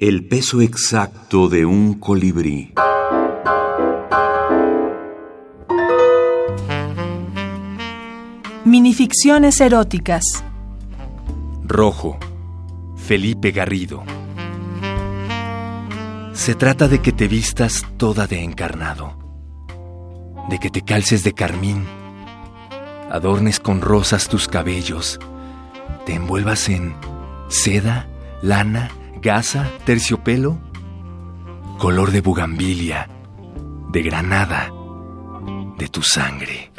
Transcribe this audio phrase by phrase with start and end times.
[0.00, 2.72] El peso exacto de un colibrí.
[8.64, 10.22] Minificciones eróticas.
[11.64, 12.16] Rojo.
[12.94, 14.04] Felipe Garrido.
[16.32, 19.18] Se trata de que te vistas toda de encarnado,
[20.48, 21.82] de que te calces de carmín,
[23.10, 25.18] adornes con rosas tus cabellos,
[26.06, 26.94] te envuelvas en
[27.48, 28.06] seda,
[28.42, 30.58] lana, gasa, terciopelo,
[31.78, 33.08] color de bugambilia,
[33.90, 34.72] de granada,
[35.78, 36.70] de tu sangre.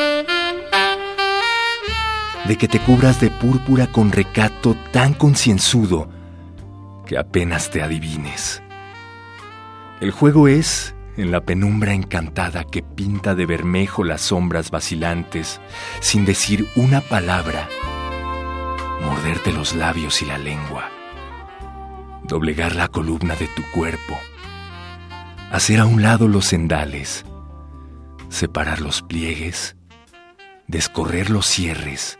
[2.46, 6.10] De que te cubras de púrpura con recato tan concienzudo
[7.06, 8.62] que apenas te adivines.
[10.02, 15.60] El juego es en la penumbra encantada que pinta de bermejo las sombras vacilantes,
[16.00, 17.68] sin decir una palabra,
[19.04, 20.90] morderte los labios y la lengua,
[22.30, 24.18] doblegar la columna de tu cuerpo,
[25.52, 27.26] hacer a un lado los sendales,
[28.30, 29.76] separar los pliegues,
[30.68, 32.20] descorrer los cierres,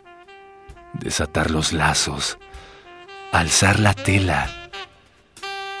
[0.92, 2.38] desatar los lazos,
[3.32, 4.50] alzar la tela,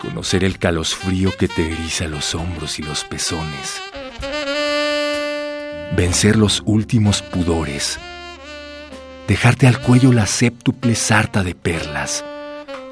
[0.00, 3.82] conocer el calosfrío que te eriza los hombros y los pezones,
[5.96, 7.98] vencer los últimos pudores,
[9.26, 12.24] dejarte al cuello la séptuple sarta de perlas,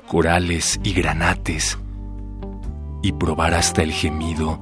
[0.09, 1.79] corales y granates,
[3.03, 4.59] y probar hasta el gemido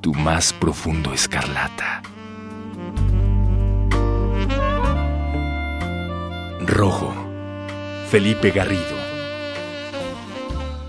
[0.00, 2.02] tu más profundo escarlata.
[6.64, 7.12] Rojo,
[8.08, 8.97] Felipe Garrido.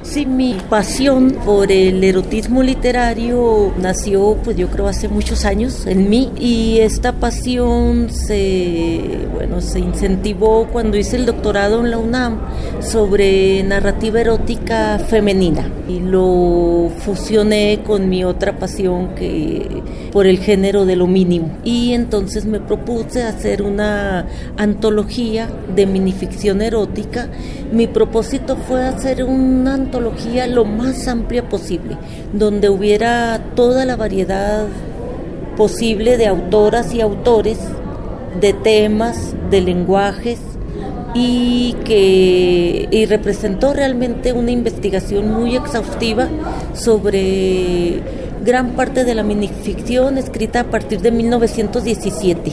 [0.09, 6.09] Sí, mi pasión por el erotismo literario nació, pues yo creo, hace muchos años en
[6.09, 12.39] mí y esta pasión se, bueno, se incentivó cuando hice el doctorado en la UNAM
[12.81, 20.85] sobre narrativa erótica femenina y lo fusioné con mi otra pasión que por el género
[20.85, 24.25] de lo mínimo y entonces me propuse hacer una
[24.58, 27.27] antología de minificción erótica.
[27.71, 31.98] Mi propósito fue hacer una antología lo más amplia posible,
[32.33, 34.67] donde hubiera toda la variedad
[35.58, 37.60] posible de autoras y autores,
[38.39, 40.39] de temas, de lenguajes,
[41.14, 46.27] y que representó realmente una investigación muy exhaustiva
[46.73, 48.02] sobre
[48.45, 52.52] gran parte de la minificción escrita a partir de 1917.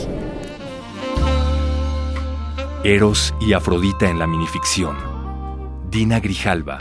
[2.85, 4.97] Eros y Afrodita en la minificción.
[5.91, 6.79] Dina Grijalva.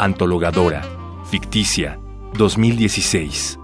[0.00, 0.80] Antologadora,
[1.26, 2.00] ficticia,
[2.32, 3.59] 2016.